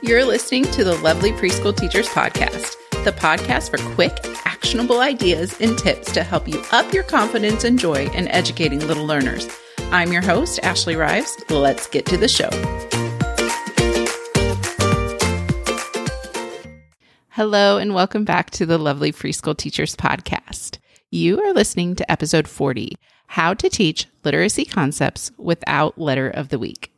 [0.00, 4.16] You're listening to the Lovely Preschool Teachers Podcast, the podcast for quick,
[4.46, 9.04] actionable ideas and tips to help you up your confidence and joy in educating little
[9.04, 9.48] learners.
[9.90, 11.36] I'm your host, Ashley Rives.
[11.50, 12.48] Let's get to the show.
[17.30, 20.78] Hello, and welcome back to the Lovely Preschool Teachers Podcast.
[21.10, 22.94] You are listening to episode 40
[23.26, 26.92] How to Teach Literacy Concepts Without Letter of the Week.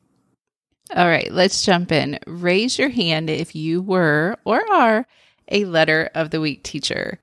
[0.95, 2.19] All right, let's jump in.
[2.27, 5.07] Raise your hand if you were or are
[5.49, 7.21] a letter of the week teacher.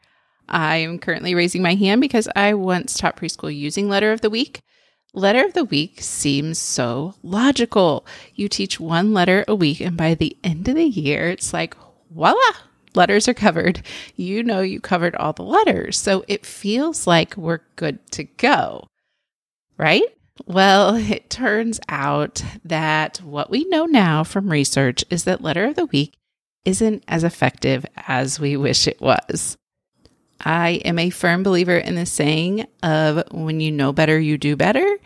[0.47, 4.29] I am currently raising my hand because I once taught preschool using letter of the
[4.29, 4.61] week.
[5.13, 8.05] Letter of the week seems so logical.
[8.35, 11.75] You teach one letter a week, and by the end of the year, it's like,
[12.11, 12.35] voila,
[12.95, 13.81] letters are covered.
[14.15, 15.97] You know, you covered all the letters.
[15.97, 18.87] So it feels like we're good to go,
[19.77, 20.03] right?
[20.45, 25.75] Well, it turns out that what we know now from research is that letter of
[25.75, 26.15] the week
[26.65, 29.57] isn't as effective as we wish it was.
[30.39, 34.55] I am a firm believer in the saying of when you know better, you do
[34.55, 34.97] better.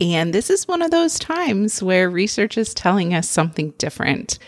[0.00, 4.38] And this is one of those times where research is telling us something different,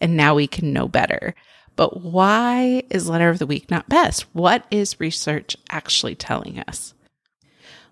[0.00, 1.34] and now we can know better.
[1.74, 4.26] But why is letter of the week not best?
[4.32, 6.94] What is research actually telling us?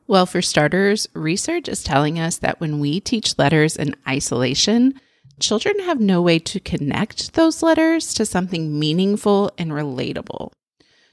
[0.08, 4.98] Well, for starters, research is telling us that when we teach letters in isolation,
[5.38, 10.52] children have no way to connect those letters to something meaningful and relatable.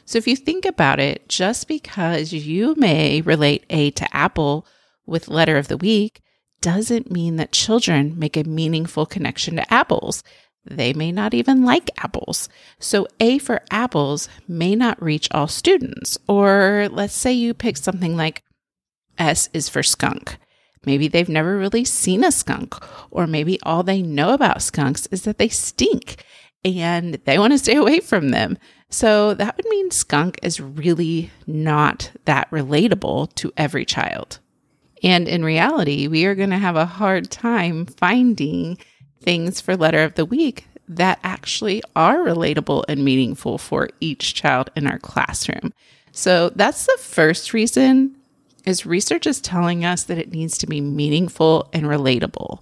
[0.05, 4.65] So if you think about it, just because you may relate A to apple
[5.05, 6.21] with letter of the week
[6.61, 10.23] doesn't mean that children make a meaningful connection to apples.
[10.63, 12.47] They may not even like apples.
[12.79, 16.17] So A for apples may not reach all students.
[16.29, 18.41] Or let's say you pick something like
[19.17, 20.37] S is for skunk.
[20.85, 22.75] Maybe they've never really seen a skunk,
[23.11, 26.23] or maybe all they know about skunks is that they stink
[26.63, 28.57] and they want to stay away from them.
[28.89, 34.39] So that would mean skunk is really not that relatable to every child.
[35.03, 38.77] And in reality, we are going to have a hard time finding
[39.21, 44.69] things for letter of the week that actually are relatable and meaningful for each child
[44.75, 45.73] in our classroom.
[46.11, 48.15] So that's the first reason
[48.65, 52.59] is research is telling us that it needs to be meaningful and relatable.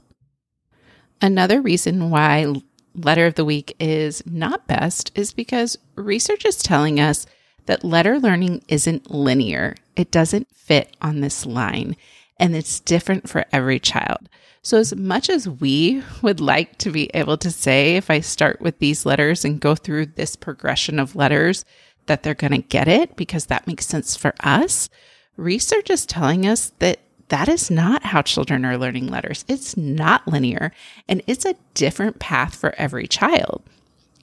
[1.21, 2.53] Another reason why
[2.95, 7.25] letter of the week is not best is because research is telling us
[7.65, 9.75] that letter learning isn't linear.
[9.95, 11.95] It doesn't fit on this line
[12.37, 14.29] and it's different for every child.
[14.61, 18.61] So, as much as we would like to be able to say, if I start
[18.61, 21.65] with these letters and go through this progression of letters,
[22.05, 24.89] that they're going to get it because that makes sense for us,
[25.37, 26.99] research is telling us that
[27.29, 29.43] that is not how children are learning letters.
[29.47, 30.71] It's not linear
[31.07, 33.63] and it's a different path for every child.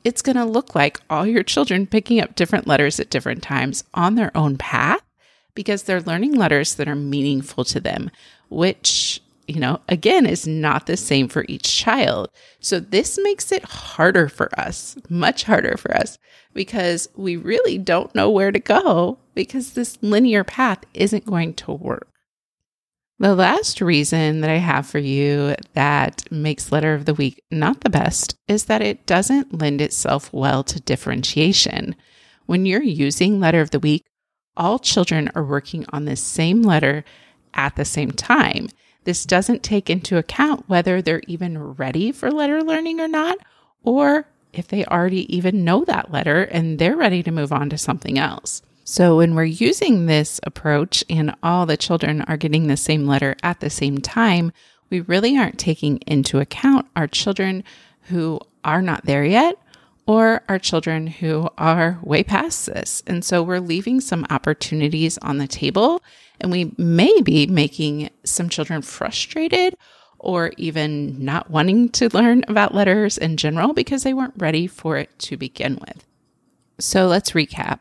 [0.04, 3.84] It's going to look like all your children picking up different letters at different times
[3.94, 5.02] on their own path
[5.54, 8.10] because they're learning letters that are meaningful to them,
[8.48, 9.20] which,
[9.50, 12.30] you know, again, is not the same for each child.
[12.60, 16.18] So this makes it harder for us, much harder for us,
[16.54, 21.72] because we really don't know where to go because this linear path isn't going to
[21.72, 22.08] work.
[23.18, 27.82] The last reason that I have for you that makes letter of the week not
[27.82, 31.96] the best is that it doesn't lend itself well to differentiation.
[32.46, 34.06] When you're using letter of the week,
[34.56, 37.04] all children are working on the same letter
[37.52, 38.68] at the same time.
[39.04, 43.38] This doesn't take into account whether they're even ready for letter learning or not,
[43.82, 47.78] or if they already even know that letter and they're ready to move on to
[47.78, 48.62] something else.
[48.84, 53.36] So, when we're using this approach and all the children are getting the same letter
[53.42, 54.52] at the same time,
[54.90, 57.62] we really aren't taking into account our children
[58.04, 59.56] who are not there yet
[60.06, 63.02] or our children who are way past this.
[63.06, 66.02] And so we're leaving some opportunities on the table
[66.40, 69.74] and we may be making some children frustrated
[70.18, 74.96] or even not wanting to learn about letters in general because they weren't ready for
[74.96, 76.04] it to begin with.
[76.78, 77.80] So let's recap.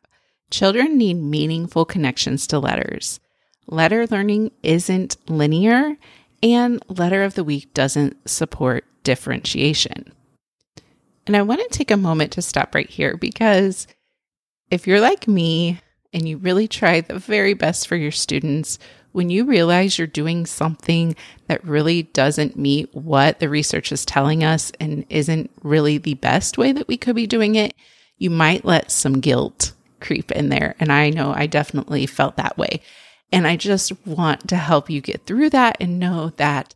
[0.50, 3.20] Children need meaningful connections to letters.
[3.68, 5.98] Letter learning isn't linear,
[6.42, 10.12] and letter of the week doesn't support differentiation.
[11.28, 13.86] And I want to take a moment to stop right here because
[14.72, 15.80] if you're like me
[16.14, 18.80] and you really try the very best for your students,
[19.12, 21.16] when you realize you're doing something
[21.48, 26.58] that really doesn't meet what the research is telling us and isn't really the best
[26.58, 27.74] way that we could be doing it,
[28.18, 30.76] you might let some guilt creep in there.
[30.80, 32.82] And I know I definitely felt that way.
[33.32, 36.74] And I just want to help you get through that and know that,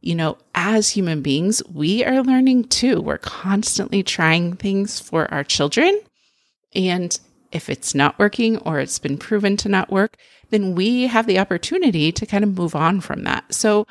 [0.00, 3.00] you know, as human beings, we are learning too.
[3.00, 6.00] We're constantly trying things for our children.
[6.74, 7.18] And
[7.52, 10.16] if it's not working or it's been proven to not work,
[10.50, 13.52] then we have the opportunity to kind of move on from that.
[13.54, 13.86] So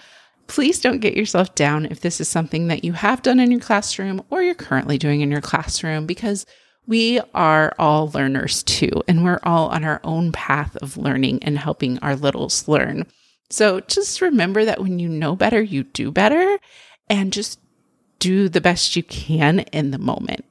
[0.47, 3.59] please don't get yourself down if this is something that you have done in your
[3.59, 6.45] classroom or you're currently doing in your classroom because
[6.87, 11.57] we are all learners too, and we're all on our own path of learning and
[11.57, 13.07] helping our littles learn.
[13.49, 16.59] So just remember that when you know better, you do better,
[17.09, 17.59] and just
[18.19, 20.45] do the best you can in the moment.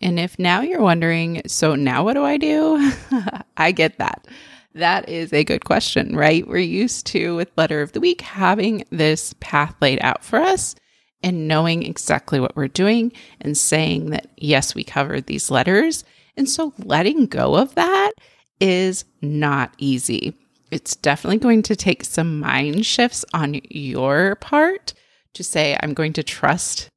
[0.00, 2.92] And if now you're wondering, so now what do I do?
[3.56, 4.26] I get that.
[4.74, 6.46] That is a good question, right?
[6.46, 10.76] We're used to, with Letter of the Week, having this path laid out for us
[11.22, 16.04] and knowing exactly what we're doing and saying that, yes, we covered these letters.
[16.36, 18.12] And so letting go of that
[18.60, 20.34] is not easy.
[20.70, 24.94] It's definitely going to take some mind shifts on your part
[25.34, 26.90] to say, I'm going to trust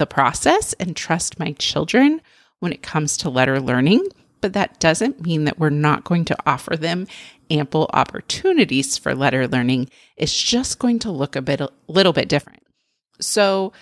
[0.00, 2.20] the process and trust my children
[2.58, 4.08] when it comes to letter learning.
[4.40, 7.06] But that doesn't mean that we're not going to offer them
[7.50, 9.90] ample opportunities for letter learning.
[10.16, 12.62] It's just going to look a bit, a little bit different.
[13.20, 13.72] So,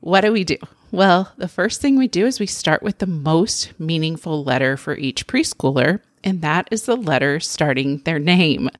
[0.00, 0.56] what do we do?
[0.90, 4.96] Well, the first thing we do is we start with the most meaningful letter for
[4.96, 8.70] each preschooler, and that is the letter starting their name.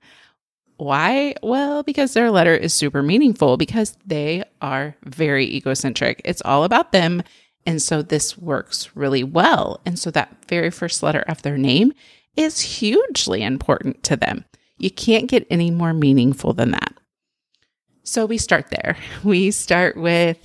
[0.76, 1.34] Why?
[1.43, 6.20] Well, because their letter is super meaningful because they are very egocentric.
[6.25, 7.23] It's all about them.
[7.64, 9.81] And so this works really well.
[9.87, 11.93] And so that very first letter of their name
[12.37, 14.44] is hugely important to them.
[14.78, 16.94] You can't get any more meaningful than that.
[18.02, 18.96] So we start there.
[19.25, 20.38] We start with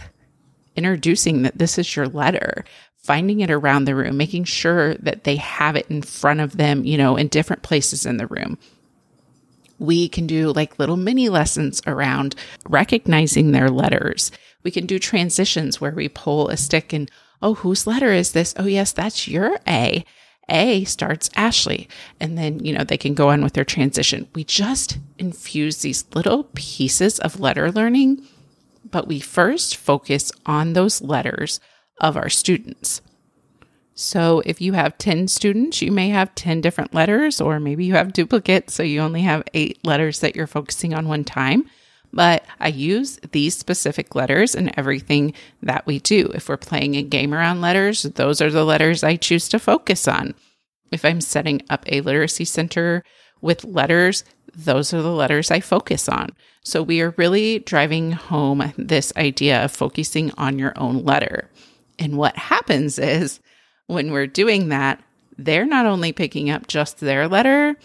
[0.76, 2.64] introducing that this is your letter,
[3.04, 6.86] finding it around the room, making sure that they have it in front of them,
[6.86, 8.58] you know, in different places in the room.
[9.82, 12.36] We can do like little mini lessons around
[12.70, 14.32] recognizing their letters.
[14.62, 17.10] We can do transitions where we pull a stick and,
[17.42, 18.54] oh, whose letter is this?
[18.58, 20.06] Oh, yes, that's your A.
[20.48, 21.90] A starts Ashley.
[22.20, 24.28] And then, you know, they can go on with their transition.
[24.36, 28.24] We just infuse these little pieces of letter learning,
[28.88, 31.60] but we first focus on those letters
[32.00, 33.02] of our students.
[33.94, 37.94] So if you have 10 students, you may have 10 different letters, or maybe you
[37.94, 41.66] have duplicates, so you only have eight letters that you're focusing on one time.
[42.14, 46.32] But I use these specific letters in everything that we do.
[46.34, 50.08] If we're playing a game around letters, those are the letters I choose to focus
[50.08, 50.36] on.
[50.92, 53.04] If I'm setting up a literacy center
[53.40, 56.32] with letters, those are the letters I focus on.
[56.64, 61.50] So we are really driving home this idea of focusing on your own letter.
[61.98, 63.40] And what happens is
[63.92, 65.04] when we're doing that,
[65.38, 67.76] they're not only picking up just their letter,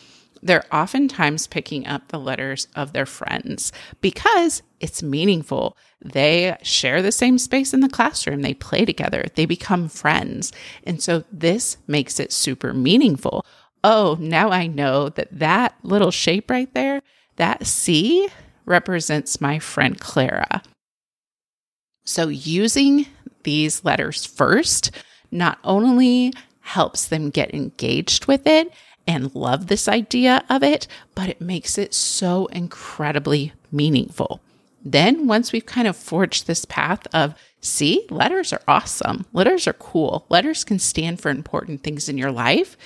[0.42, 5.76] they're oftentimes picking up the letters of their friends because it's meaningful.
[6.04, 10.52] They share the same space in the classroom, they play together, they become friends.
[10.84, 13.44] And so this makes it super meaningful.
[13.82, 17.02] Oh, now I know that that little shape right there,
[17.36, 18.28] that C
[18.64, 20.62] represents my friend Clara.
[22.04, 23.06] So using
[23.42, 24.90] these letters first
[25.30, 28.72] not only helps them get engaged with it
[29.06, 34.40] and love this idea of it, but it makes it so incredibly meaningful.
[34.84, 39.72] Then, once we've kind of forged this path of, see, letters are awesome, letters are
[39.72, 42.76] cool, letters can stand for important things in your life,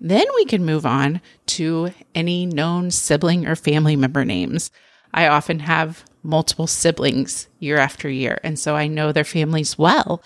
[0.00, 4.70] then we can move on to any known sibling or family member names.
[5.12, 10.22] I often have multiple siblings year after year, and so I know their families well.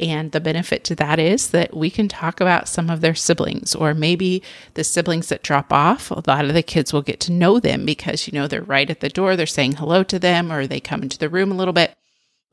[0.00, 3.74] And the benefit to that is that we can talk about some of their siblings,
[3.74, 4.42] or maybe
[4.74, 6.12] the siblings that drop off.
[6.12, 8.88] A lot of the kids will get to know them because, you know, they're right
[8.88, 11.56] at the door, they're saying hello to them, or they come into the room a
[11.56, 11.96] little bit.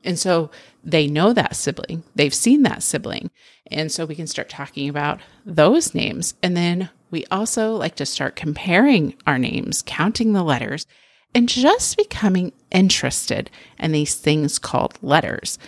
[0.02, 0.50] And so
[0.82, 3.30] they know that sibling, they've seen that sibling.
[3.70, 6.34] And so we can start talking about those names.
[6.42, 10.86] And then we also like to start comparing our names, counting the letters,
[11.34, 15.58] and just becoming interested in these things called letters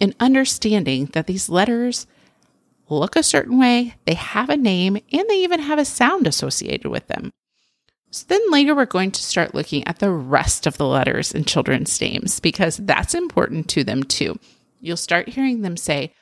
[0.00, 2.06] and understanding that these letters
[2.88, 6.88] look a certain way, they have a name, and they even have a sound associated
[6.88, 7.32] with them.
[8.10, 11.44] So then later we're going to start looking at the rest of the letters in
[11.44, 14.38] children's names because that's important to them too.
[14.80, 16.12] you'll start hearing them say,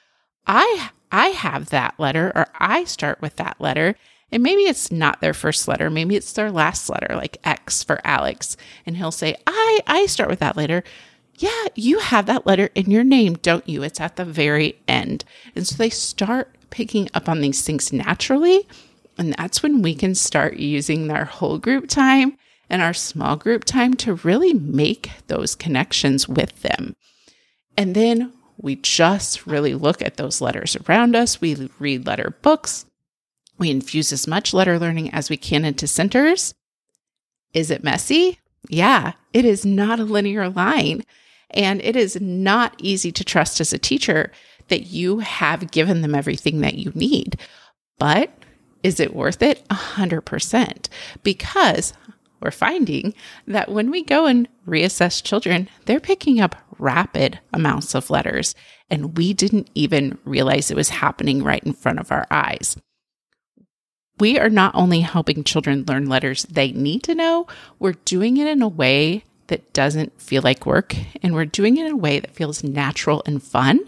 [0.46, 3.94] I I have that letter or I start with that letter.
[4.32, 8.00] And maybe it's not their first letter, maybe it's their last letter, like X for
[8.04, 8.56] Alex.
[8.86, 10.82] And he'll say, I I start with that letter.
[11.36, 13.82] Yeah, you have that letter in your name, don't you?
[13.82, 15.24] It's at the very end.
[15.56, 18.68] And so they start picking up on these things naturally.
[19.18, 22.36] And that's when we can start using our whole group time
[22.70, 26.96] and our small group time to really make those connections with them.
[27.76, 31.40] And then we just really look at those letters around us.
[31.40, 32.86] We read letter books.
[33.58, 36.54] We infuse as much letter learning as we can into centers.
[37.52, 38.38] Is it messy?
[38.68, 41.02] Yeah, it is not a linear line.
[41.50, 44.32] And it is not easy to trust as a teacher
[44.68, 47.38] that you have given them everything that you need.
[47.98, 48.30] But
[48.82, 49.64] is it worth it?
[49.70, 50.88] A hundred percent.
[51.22, 51.92] Because
[52.40, 53.14] we're finding
[53.46, 58.54] that when we go and reassess children, they're picking up rapid amounts of letters,
[58.90, 62.76] and we didn't even realize it was happening right in front of our eyes.
[64.18, 67.46] We are not only helping children learn letters they need to know,
[67.78, 71.86] we're doing it in a way that doesn't feel like work, and we're doing it
[71.86, 73.80] in a way that feels natural and fun.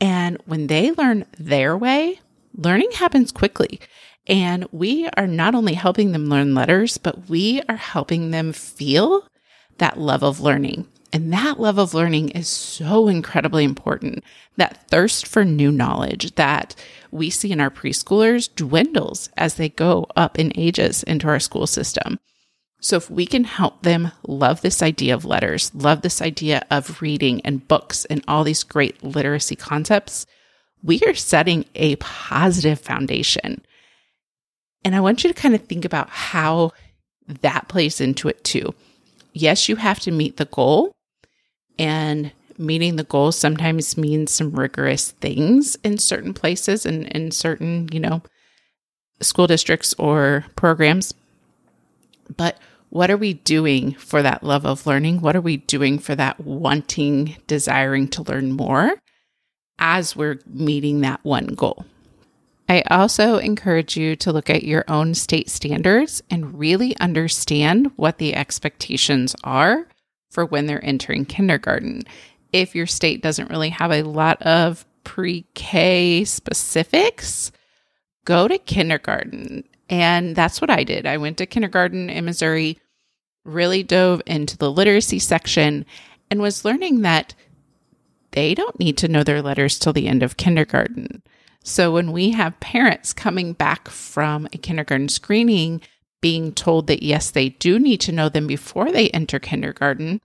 [0.00, 2.20] And when they learn their way,
[2.54, 3.80] learning happens quickly.
[4.26, 9.26] And we are not only helping them learn letters, but we are helping them feel
[9.78, 10.86] that love of learning.
[11.12, 14.22] And that love of learning is so incredibly important.
[14.56, 16.74] That thirst for new knowledge that
[17.10, 21.66] we see in our preschoolers dwindles as they go up in ages into our school
[21.66, 22.20] system.
[22.82, 27.02] So, if we can help them love this idea of letters, love this idea of
[27.02, 30.26] reading and books and all these great literacy concepts,
[30.82, 33.62] we are setting a positive foundation.
[34.82, 36.72] And I want you to kind of think about how
[37.26, 38.74] that plays into it too.
[39.34, 40.92] Yes, you have to meet the goal,
[41.80, 47.88] and meeting the goal sometimes means some rigorous things in certain places and in certain,
[47.90, 48.22] you know,
[49.22, 51.14] school districts or programs.
[52.36, 52.58] But
[52.90, 55.22] what are we doing for that love of learning?
[55.22, 58.92] What are we doing for that wanting, desiring to learn more
[59.78, 61.86] as we're meeting that one goal?
[62.68, 68.18] I also encourage you to look at your own state standards and really understand what
[68.18, 69.86] the expectations are
[70.30, 72.02] for when they're entering kindergarten.
[72.52, 77.52] If your state doesn't really have a lot of pre K specifics,
[78.24, 79.64] go to kindergarten.
[79.88, 81.06] And that's what I did.
[81.06, 82.78] I went to kindergarten in Missouri,
[83.44, 85.84] really dove into the literacy section,
[86.30, 87.34] and was learning that
[88.30, 91.22] they don't need to know their letters till the end of kindergarten.
[91.64, 95.82] So when we have parents coming back from a kindergarten screening
[96.20, 100.20] being told that yes, they do need to know them before they enter kindergarten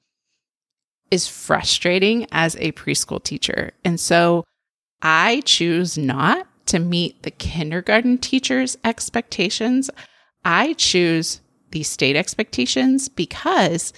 [1.12, 3.72] is frustrating as a preschool teacher.
[3.84, 4.44] And so
[5.02, 9.90] I choose not to meet the kindergarten teacher's expectations.
[10.44, 13.94] I choose the state expectations because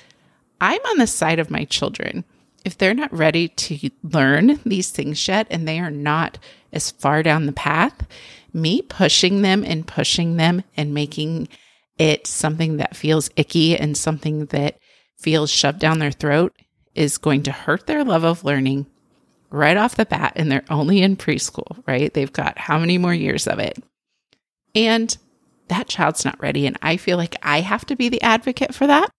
[0.59, 2.25] I'm on the side of my children.
[2.65, 6.37] If they're not ready to learn these things yet and they are not
[6.73, 8.05] as far down the path,
[8.53, 11.47] me pushing them and pushing them and making
[11.97, 14.77] it something that feels icky and something that
[15.17, 16.55] feels shoved down their throat
[16.95, 18.87] is going to hurt their love of learning
[19.49, 20.33] right off the bat.
[20.35, 22.13] And they're only in preschool, right?
[22.13, 23.81] They've got how many more years of it?
[24.75, 25.15] And
[25.69, 26.65] that child's not ready.
[26.65, 29.09] And I feel like I have to be the advocate for that.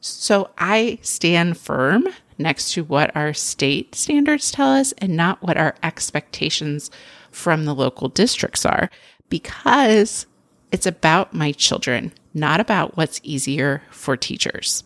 [0.00, 5.56] So I stand firm next to what our state standards tell us and not what
[5.56, 6.90] our expectations
[7.30, 8.90] from the local districts are
[9.28, 10.26] because
[10.72, 14.82] it's about my children, not about what's easier for teachers.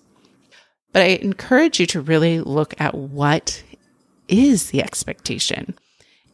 [0.93, 3.63] But I encourage you to really look at what
[4.29, 5.77] is the expectation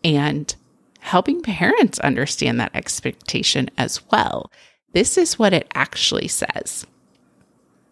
[0.03, 0.55] and
[1.01, 4.51] helping parents understand that expectation as well.
[4.93, 6.87] This is what it actually says.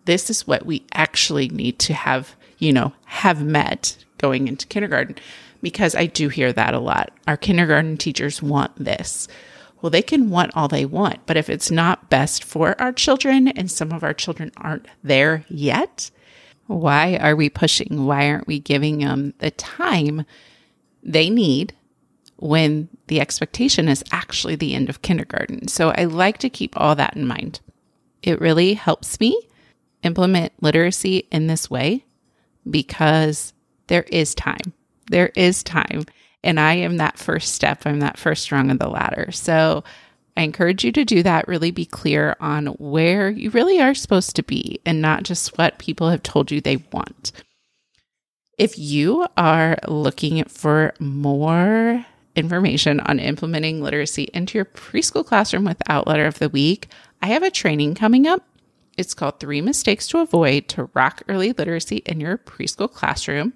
[0.07, 5.17] This is what we actually need to have, you know, have met going into kindergarten
[5.62, 7.12] because I do hear that a lot.
[7.26, 9.29] Our kindergarten teachers want this.
[9.80, 13.49] Well, they can want all they want, but if it's not best for our children
[13.49, 16.10] and some of our children aren't there yet,
[16.66, 18.04] why are we pushing?
[18.04, 20.25] Why aren't we giving them the time
[21.02, 21.75] they need
[22.37, 25.68] when the expectation is actually the end of kindergarten?
[25.68, 27.60] So I like to keep all that in mind.
[28.22, 29.40] It really helps me
[30.02, 32.04] implement literacy in this way
[32.68, 33.52] because
[33.87, 34.72] there is time.
[35.10, 36.04] There is time.
[36.42, 37.82] And I am that first step.
[37.85, 39.30] I'm that first rung of the ladder.
[39.32, 39.85] So
[40.37, 41.49] I encourage you to do that.
[41.49, 45.78] Really be clear on where you really are supposed to be and not just what
[45.78, 47.32] people have told you they want.
[48.59, 52.04] If you are looking for more
[52.37, 56.88] information on implementing literacy into your preschool classroom without letter of the week,
[57.23, 58.44] I have a training coming up.
[58.97, 63.54] It's called Three Mistakes to Avoid to Rock Early Literacy in Your Preschool Classroom.